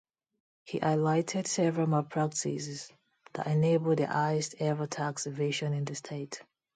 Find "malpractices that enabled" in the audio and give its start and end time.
1.85-3.99